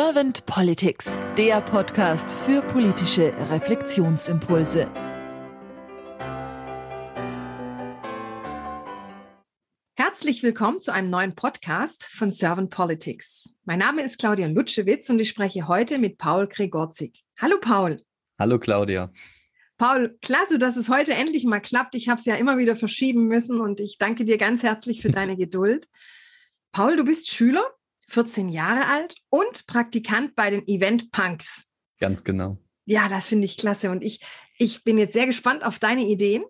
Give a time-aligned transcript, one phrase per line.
[0.00, 4.88] Servant Politics, der Podcast für politische Reflexionsimpulse.
[9.96, 13.56] Herzlich willkommen zu einem neuen Podcast von Servant Politics.
[13.64, 17.24] Mein Name ist Claudia Lutschewitz und ich spreche heute mit Paul Gregorzig.
[17.36, 18.00] Hallo Paul.
[18.38, 19.12] Hallo Claudia.
[19.78, 21.96] Paul, klasse, dass es heute endlich mal klappt.
[21.96, 25.10] Ich habe es ja immer wieder verschieben müssen und ich danke dir ganz herzlich für
[25.10, 25.88] deine Geduld.
[26.70, 27.64] Paul, du bist Schüler,
[28.08, 31.66] 14 Jahre alt und Praktikant bei den Event Punks.
[31.98, 32.58] Ganz genau.
[32.84, 34.20] Ja, das finde ich klasse und ich,
[34.58, 36.44] ich bin jetzt sehr gespannt auf deine Ideen.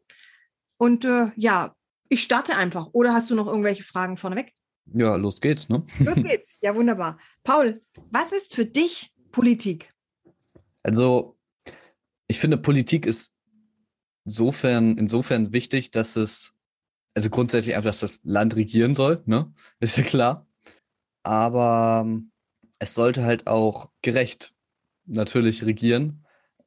[0.79, 1.75] Und äh, ja,
[2.09, 2.89] ich starte einfach.
[2.93, 4.52] Oder hast du noch irgendwelche Fragen vorneweg?
[4.95, 5.85] Ja, los geht's, ne?
[5.99, 6.57] Los geht's.
[6.63, 7.19] Ja, wunderbar.
[7.43, 7.80] Paul,
[8.11, 9.88] was ist für dich Politik?
[10.83, 11.37] Also,
[12.29, 13.35] ich finde, Politik ist
[14.25, 16.55] insofern, insofern wichtig, dass es,
[17.15, 19.52] also grundsätzlich einfach, dass das Land regieren soll, ne?
[19.80, 20.48] Ist ja klar.
[21.23, 22.31] Aber ähm,
[22.79, 24.55] es sollte halt auch gerecht
[25.07, 26.25] natürlich regieren.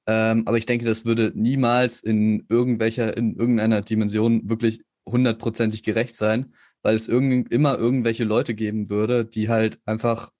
[0.07, 6.15] Ähm, aber ich denke, das würde niemals in irgendwelcher, in irgendeiner Dimension wirklich hundertprozentig gerecht
[6.15, 10.31] sein, weil es irgend, immer irgendwelche Leute geben würde, die halt einfach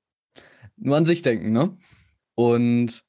[0.78, 1.78] nur an sich denken, ne?
[2.36, 3.04] Und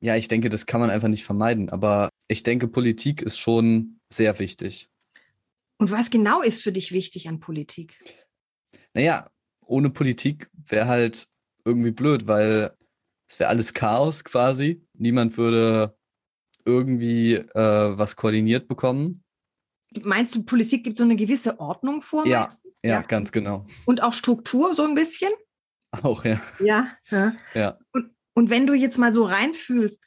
[0.00, 1.70] ja, ich denke, das kann man einfach nicht vermeiden.
[1.70, 4.90] Aber ich denke, Politik ist schon sehr wichtig.
[5.78, 7.98] Und was genau ist für dich wichtig an Politik?
[8.94, 9.30] Naja,
[9.66, 11.28] ohne Politik wäre halt
[11.64, 12.72] irgendwie blöd, weil
[13.28, 14.82] es wäre alles Chaos quasi.
[14.94, 15.96] Niemand würde
[16.64, 19.22] irgendwie äh, was koordiniert bekommen.
[20.02, 22.26] Meinst du, Politik gibt so eine gewisse Ordnung vor?
[22.26, 23.66] Ja, ja, ja, ganz genau.
[23.84, 25.32] Und auch Struktur so ein bisschen?
[25.90, 26.40] Auch, ja.
[26.60, 26.92] Ja.
[27.08, 27.32] Ja.
[27.54, 27.78] ja.
[27.92, 30.02] Und, und wenn du jetzt mal so reinfühlst,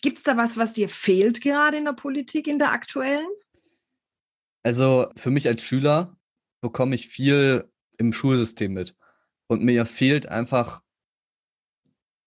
[0.00, 3.28] gibt es da was, was dir fehlt gerade in der Politik, in der aktuellen?
[4.62, 6.16] Also für mich als Schüler
[6.60, 7.68] bekomme ich viel
[7.98, 8.94] im Schulsystem mit.
[9.52, 10.82] Und mir fehlt einfach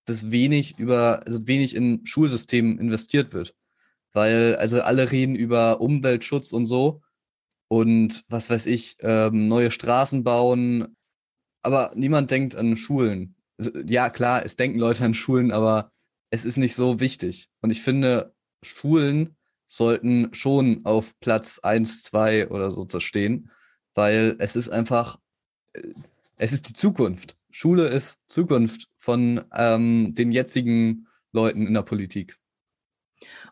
[0.06, 3.56] das wenig über, also wenig in Schulsystemen investiert wird.
[4.14, 7.02] Weil, also alle reden über Umweltschutz und so
[7.68, 10.96] und was weiß ich, ähm, neue Straßen bauen,
[11.64, 13.36] aber niemand denkt an Schulen.
[13.58, 15.92] Also, ja, klar, es denken Leute an Schulen, aber
[16.30, 17.50] es ist nicht so wichtig.
[17.62, 19.36] Und ich finde, Schulen
[19.68, 23.50] sollten schon auf Platz eins, zwei oder so stehen,
[23.96, 25.20] weil es ist einfach,
[25.74, 25.82] äh,
[26.38, 27.36] es ist die Zukunft.
[27.52, 32.38] Schule ist Zukunft von ähm, den jetzigen Leuten in der Politik.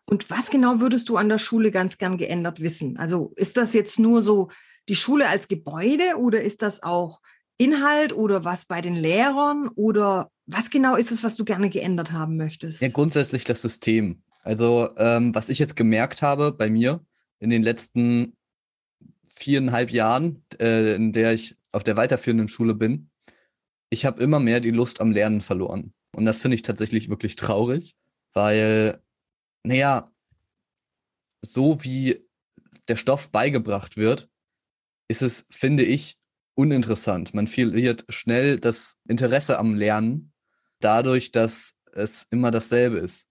[0.05, 2.97] Und was genau würdest du an der Schule ganz gern geändert wissen?
[2.97, 4.49] Also ist das jetzt nur so
[4.89, 7.21] die Schule als Gebäude oder ist das auch
[7.57, 12.11] Inhalt oder was bei den Lehrern oder was genau ist es, was du gerne geändert
[12.11, 12.81] haben möchtest?
[12.81, 14.23] Ja, grundsätzlich das System.
[14.43, 17.05] Also ähm, was ich jetzt gemerkt habe bei mir
[17.39, 18.35] in den letzten
[19.27, 23.09] viereinhalb Jahren, äh, in der ich auf der weiterführenden Schule bin,
[23.89, 25.93] ich habe immer mehr die Lust am Lernen verloren.
[26.15, 27.95] Und das finde ich tatsächlich wirklich traurig,
[28.33, 29.01] weil,
[29.63, 30.11] naja,
[31.41, 32.25] so wie
[32.87, 34.29] der Stoff beigebracht wird,
[35.07, 36.17] ist es, finde ich,
[36.55, 37.33] uninteressant.
[37.33, 40.33] Man verliert schnell das Interesse am Lernen,
[40.79, 43.27] dadurch, dass es immer dasselbe ist.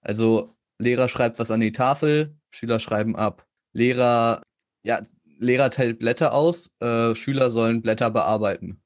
[0.00, 3.46] Also Lehrer schreibt was an die Tafel, Schüler schreiben ab.
[3.72, 4.42] Lehrer,
[4.82, 5.06] ja,
[5.38, 8.80] Lehrer teilt Blätter aus, äh, Schüler sollen Blätter bearbeiten.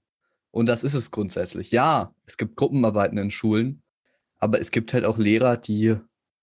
[0.51, 1.71] Und das ist es grundsätzlich.
[1.71, 3.83] Ja, es gibt Gruppenarbeiten in Schulen,
[4.39, 5.97] aber es gibt halt auch Lehrer, die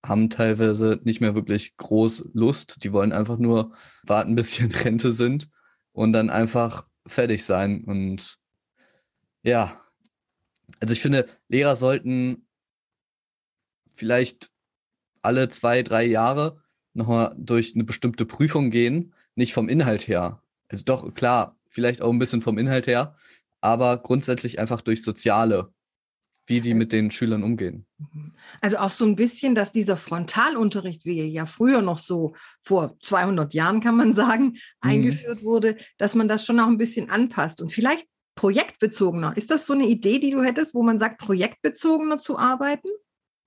[0.04, 2.82] haben teilweise nicht mehr wirklich groß Lust.
[2.84, 3.74] Die wollen einfach nur
[4.04, 5.50] warten, bis sie in Rente sind
[5.92, 7.84] und dann einfach fertig sein.
[7.84, 8.38] Und
[9.42, 9.80] ja,
[10.80, 12.46] also ich finde, Lehrer sollten
[13.92, 14.50] vielleicht
[15.22, 16.62] alle zwei, drei Jahre
[16.94, 20.42] nochmal durch eine bestimmte Prüfung gehen, nicht vom Inhalt her.
[20.68, 23.14] Also doch, klar, vielleicht auch ein bisschen vom Inhalt her,
[23.60, 25.72] aber grundsätzlich einfach durch Soziale,
[26.46, 27.86] wie die mit den Schülern umgehen.
[27.98, 28.34] Mhm.
[28.60, 32.98] Also auch so ein bisschen, dass dieser Frontalunterricht, wie er ja früher noch so vor
[33.00, 34.58] 200 Jahren, kann man sagen, mhm.
[34.80, 39.36] eingeführt wurde, dass man das schon noch ein bisschen anpasst und vielleicht projektbezogener.
[39.36, 42.88] Ist das so eine Idee, die du hättest, wo man sagt, projektbezogener zu arbeiten?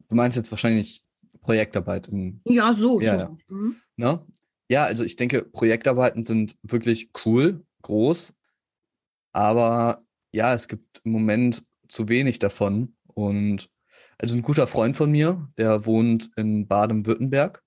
[0.09, 1.03] Du meinst jetzt wahrscheinlich
[1.41, 2.07] Projektarbeit.
[2.07, 2.99] Im, ja, so.
[3.01, 3.19] Ja, so.
[3.19, 3.35] ja.
[3.47, 3.75] Mhm.
[3.95, 4.25] Ne?
[4.71, 8.33] Ja, also ich denke, Projektarbeiten sind wirklich cool, groß,
[9.33, 12.95] aber ja, es gibt im Moment zu wenig davon.
[13.03, 13.69] Und
[14.17, 17.61] also ein guter Freund von mir, der wohnt in Baden-Württemberg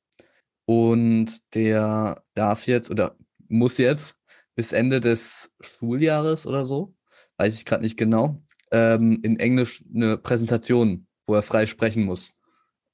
[0.65, 3.19] und der darf jetzt oder
[3.49, 4.17] muss jetzt
[4.55, 6.95] bis Ende des Schuljahres oder so,
[7.37, 8.43] weiß ich gerade nicht genau,
[8.73, 12.33] ähm, in Englisch eine Präsentation, wo er frei sprechen muss,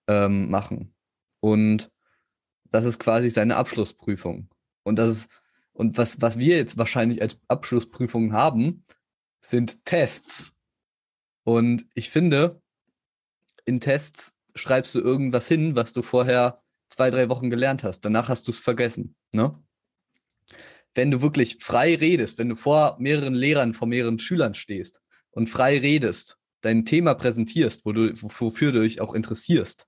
[0.09, 0.97] ähm, machen.
[1.39, 1.93] Und
[2.71, 4.49] das ist quasi seine Abschlussprüfung.
[4.83, 5.29] Und das ist,
[5.73, 8.85] und was, was wir jetzt wahrscheinlich als Abschlussprüfung haben,
[9.43, 10.53] sind Tests.
[11.45, 12.61] Und ich finde,
[13.65, 18.01] in Tests schreibst du irgendwas hin, was du vorher zwei, drei Wochen gelernt hast.
[18.05, 19.15] Danach hast du es vergessen.
[19.33, 19.59] Ne?
[20.95, 25.49] Wenn du wirklich frei redest, wenn du vor mehreren Lehrern, vor mehreren Schülern stehst und
[25.49, 29.87] frei redest, dein Thema präsentierst, wo du, wofür du dich auch interessierst,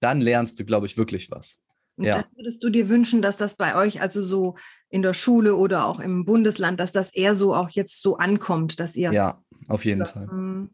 [0.00, 1.60] dann lernst du, glaube ich, wirklich was.
[2.00, 2.22] Und ja.
[2.22, 4.56] das würdest du dir wünschen, dass das bei euch also so
[4.88, 8.80] in der Schule oder auch im Bundesland, dass das eher so auch jetzt so ankommt,
[8.80, 9.12] dass ihr.
[9.12, 10.26] Ja, auf jeden Fall.
[10.26, 10.70] Hm.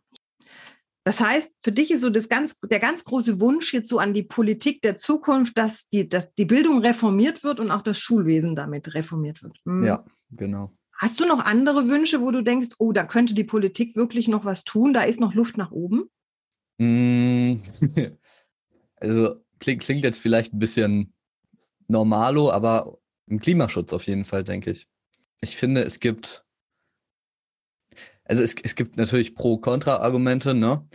[1.02, 4.14] Das heißt, für dich ist so das ganz, der ganz große Wunsch jetzt so an
[4.14, 8.54] die Politik der Zukunft, dass die, dass die Bildung reformiert wird und auch das Schulwesen
[8.54, 9.58] damit reformiert wird.
[9.64, 9.84] Hm.
[9.84, 10.76] Ja, genau.
[10.92, 14.44] Hast du noch andere Wünsche, wo du denkst, oh, da könnte die Politik wirklich noch
[14.44, 16.04] was tun, da ist noch Luft nach oben?
[16.78, 17.62] Hm.
[18.96, 21.12] also klingt, klingt jetzt vielleicht ein bisschen
[21.88, 24.86] normalo, aber im Klimaschutz auf jeden Fall, denke ich.
[25.40, 26.46] Ich finde, es gibt
[28.26, 30.86] also es, es gibt natürlich Pro-Kontra-Argumente, ne?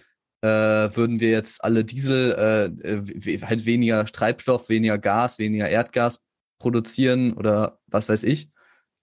[0.41, 6.23] Äh, würden wir jetzt alle Diesel, äh, halt weniger Treibstoff, weniger Gas, weniger Erdgas
[6.57, 8.49] produzieren oder was weiß ich,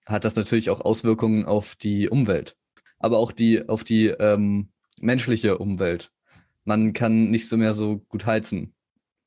[0.05, 2.57] hat das natürlich auch Auswirkungen auf die Umwelt,
[2.99, 4.69] aber auch die auf die ähm,
[4.99, 6.11] menschliche Umwelt.
[6.65, 8.75] Man kann nicht so mehr so gut heizen,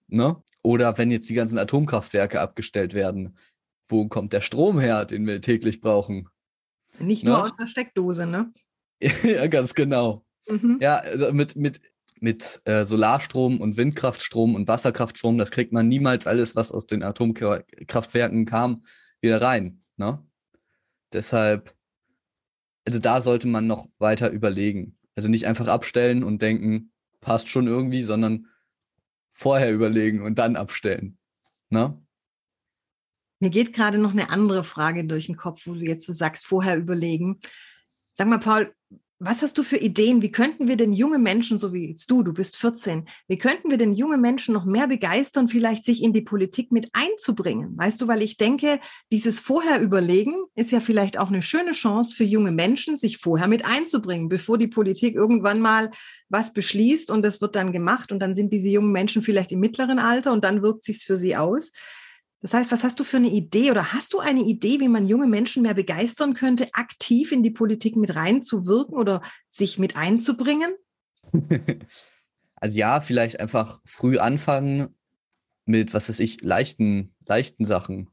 [0.09, 0.43] ne?
[0.63, 3.37] Oder wenn jetzt die ganzen Atomkraftwerke abgestellt werden,
[3.89, 6.29] wo kommt der Strom her, den wir täglich brauchen?
[6.99, 7.45] Nicht nur ne?
[7.45, 8.53] aus der Steckdose, ne?
[9.23, 10.25] ja, ganz genau.
[10.49, 10.79] Mhm.
[10.81, 11.81] Ja, also mit, mit,
[12.21, 17.03] mit äh, Solarstrom und Windkraftstrom und Wasserkraftstrom, das kriegt man niemals alles, was aus den
[17.03, 18.85] Atomkraftwerken kam,
[19.21, 19.83] wieder rein.
[19.97, 20.25] Ne?
[21.13, 21.75] Deshalb,
[22.85, 24.97] also da sollte man noch weiter überlegen.
[25.15, 28.47] Also nicht einfach abstellen und denken, passt schon irgendwie, sondern
[29.33, 31.19] vorher überlegen und dann abstellen.
[31.71, 32.01] Ne?
[33.41, 36.47] Mir geht gerade noch eine andere Frage durch den Kopf, wo du jetzt so sagst,
[36.47, 37.41] vorher überlegen.
[38.15, 38.75] Sag mal, Paul,
[39.25, 40.21] was hast du für Ideen?
[40.21, 43.71] Wie könnten wir denn junge Menschen, so wie jetzt du, du bist 14, wie könnten
[43.71, 47.79] wir denn junge Menschen noch mehr begeistern, vielleicht sich in die Politik mit einzubringen?
[47.79, 48.81] Weißt du, weil ich denke,
[49.13, 53.47] dieses vorher überlegen ist ja vielleicht auch eine schöne Chance für junge Menschen, sich vorher
[53.47, 55.93] mit einzubringen, bevor die Politik irgendwann mal
[56.29, 59.61] was beschließt und das wird dann gemacht und dann sind diese jungen Menschen vielleicht im
[59.61, 61.71] mittleren Alter und dann wirkt sich's für sie aus.
[62.43, 65.07] Das heißt, was hast du für eine Idee oder hast du eine Idee, wie man
[65.07, 70.75] junge Menschen mehr begeistern könnte, aktiv in die Politik mit reinzuwirken oder sich mit einzubringen?
[72.63, 74.95] Also ja, vielleicht einfach früh anfangen
[75.65, 78.09] mit, was weiß ich, leichten, leichten Sachen.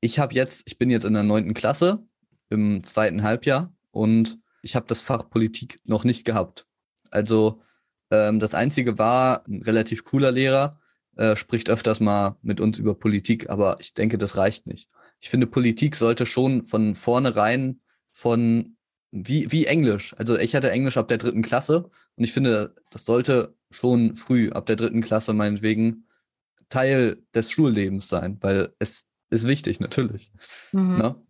[0.00, 2.04] Ich habe jetzt, ich bin jetzt in der neunten Klasse
[2.50, 6.66] im zweiten Halbjahr und ich habe das Fach Politik noch nicht gehabt.
[7.12, 7.62] Also
[8.10, 10.80] ähm, das Einzige war ein relativ cooler Lehrer,
[11.16, 14.88] äh, spricht öfters mal mit uns über Politik, aber ich denke, das reicht nicht.
[15.20, 17.80] Ich finde, Politik sollte schon von vornherein
[18.12, 18.76] von
[19.10, 20.14] wie, wie Englisch.
[20.18, 24.50] Also ich hatte Englisch ab der dritten Klasse und ich finde, das sollte schon früh
[24.50, 26.06] ab der dritten Klasse meinetwegen
[26.68, 30.32] Teil des Schullebens sein, weil es ist wichtig, natürlich.
[30.72, 30.96] Mhm.
[30.96, 31.22] Ne?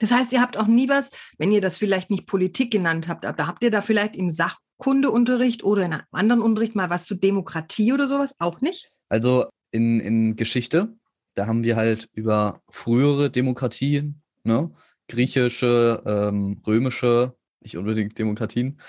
[0.00, 3.26] Das heißt, ihr habt auch nie was, wenn ihr das vielleicht nicht Politik genannt habt,
[3.26, 7.14] aber habt ihr da vielleicht im Sachkundeunterricht oder in einem anderen Unterricht mal was zu
[7.14, 8.34] Demokratie oder sowas?
[8.38, 8.93] Auch nicht?
[9.08, 10.94] Also in, in Geschichte,
[11.34, 14.70] da haben wir halt über frühere Demokratien, ne?
[15.08, 18.80] griechische, ähm, römische, nicht unbedingt Demokratien,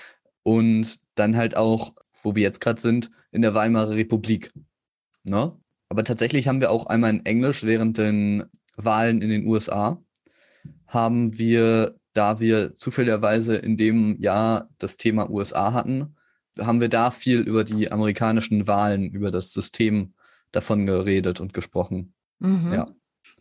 [0.43, 4.53] und dann halt auch, wo wir jetzt gerade sind, in der Weimarer Republik.
[5.23, 5.57] Ne?
[5.89, 8.43] Aber tatsächlich haben wir auch einmal in Englisch während den
[8.75, 10.01] Wahlen in den USA,
[10.87, 16.15] haben wir, da wir zufälligerweise in dem Jahr das Thema USA hatten,
[16.59, 20.13] haben wir da viel über die amerikanischen Wahlen, über das System
[20.51, 22.13] davon geredet und gesprochen.
[22.39, 22.73] Mhm.
[22.73, 22.87] Ja.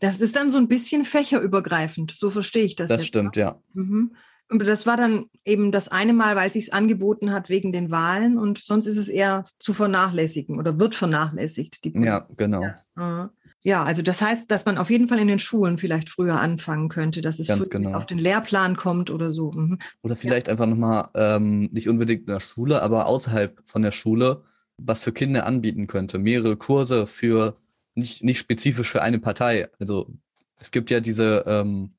[0.00, 2.88] Das ist dann so ein bisschen fächerübergreifend, so verstehe ich das.
[2.88, 3.60] Das jetzt, stimmt, ja.
[3.74, 4.16] Mhm.
[4.50, 7.90] Und das war dann eben das eine Mal, weil es sich angeboten hat wegen den
[7.90, 11.80] Wahlen und sonst ist es eher zu vernachlässigen oder wird vernachlässigt.
[11.82, 12.62] ja, genau.
[12.96, 13.30] Ja.
[13.66, 16.90] Ja, also das heißt, dass man auf jeden Fall in den Schulen vielleicht früher anfangen
[16.90, 17.94] könnte, dass es genau.
[17.94, 19.52] auf den Lehrplan kommt oder so.
[19.52, 19.78] Mhm.
[20.02, 20.52] Oder vielleicht ja.
[20.52, 24.42] einfach nochmal, ähm, nicht unbedingt in der Schule, aber außerhalb von der Schule,
[24.76, 26.18] was für Kinder anbieten könnte.
[26.18, 27.56] Mehrere Kurse für,
[27.94, 29.68] nicht, nicht spezifisch für eine Partei.
[29.78, 30.12] Also
[30.58, 31.94] es gibt ja diese, ähm,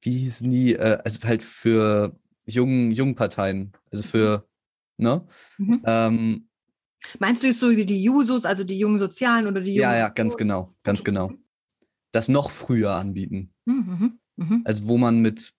[0.00, 4.48] wie hießen die, äh, also halt für jungen, jungen Parteien, also für,
[4.96, 5.24] ne?
[5.58, 5.82] Mhm.
[5.86, 6.45] Ähm,
[7.18, 9.90] Meinst du jetzt so wie die Jusos, also die jungen Sozialen oder die jungen?
[9.90, 11.32] Ja, ja, ganz genau, ganz genau.
[12.12, 13.52] Das noch früher anbieten.
[13.64, 14.60] Mhm, mh.
[14.64, 15.52] Also wo man mit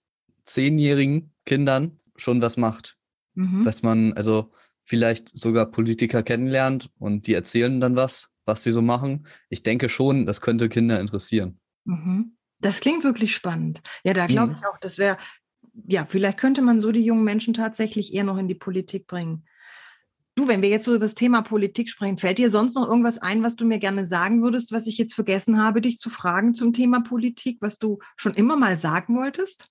[0.45, 2.97] zehnjährigen Kindern schon was macht.
[3.35, 3.65] Mhm.
[3.65, 4.51] Was man, also
[4.85, 9.27] vielleicht sogar Politiker kennenlernt und die erzählen dann was, was sie so machen.
[9.49, 11.59] Ich denke schon, das könnte Kinder interessieren.
[11.83, 12.37] Mhm.
[12.59, 13.81] Das klingt wirklich spannend.
[14.03, 14.59] Ja, da glaube mhm.
[14.59, 15.17] ich auch, das wäre,
[15.87, 19.45] ja, vielleicht könnte man so die jungen Menschen tatsächlich eher noch in die Politik bringen.
[20.37, 23.17] Du, wenn wir jetzt so über das Thema Politik sprechen, fällt dir sonst noch irgendwas
[23.17, 26.53] ein, was du mir gerne sagen würdest, was ich jetzt vergessen habe, dich zu fragen
[26.53, 29.65] zum Thema Politik, was du schon immer mal sagen wolltest?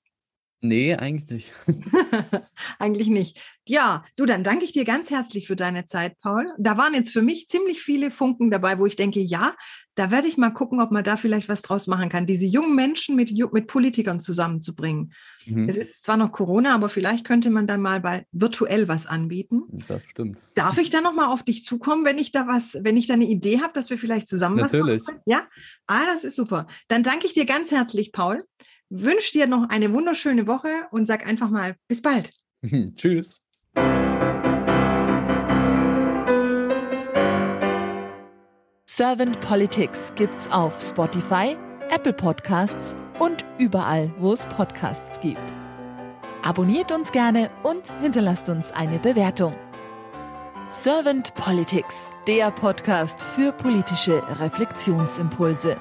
[0.60, 1.52] Nee, eigentlich nicht.
[2.78, 3.40] eigentlich nicht.
[3.68, 6.46] Ja, du, dann danke ich dir ganz herzlich für deine Zeit, Paul.
[6.58, 9.54] Da waren jetzt für mich ziemlich viele Funken dabei, wo ich denke, ja,
[9.96, 12.74] da werde ich mal gucken, ob man da vielleicht was draus machen kann, diese jungen
[12.74, 15.12] Menschen mit, mit Politikern zusammenzubringen.
[15.46, 15.68] Mhm.
[15.68, 19.62] Es ist zwar noch Corona, aber vielleicht könnte man dann mal bei virtuell was anbieten.
[19.88, 20.38] Das stimmt.
[20.54, 23.24] Darf ich dann nochmal auf dich zukommen, wenn ich da was, wenn ich da eine
[23.24, 25.00] Idee habe, dass wir vielleicht zusammen Natürlich.
[25.00, 25.22] was machen können?
[25.26, 25.46] Ja?
[25.86, 26.66] Ah, das ist super.
[26.88, 28.38] Dann danke ich dir ganz herzlich, Paul.
[28.88, 32.30] Wünsche dir noch eine wunderschöne Woche und sag einfach mal bis bald.
[32.96, 33.40] Tschüss.
[38.88, 41.56] Servant Politics gibt's auf Spotify,
[41.90, 45.52] Apple Podcasts und überall, wo es Podcasts gibt.
[46.42, 49.54] Abonniert uns gerne und hinterlasst uns eine Bewertung.
[50.70, 55.76] Servant Politics, der Podcast für politische Reflexionsimpulse.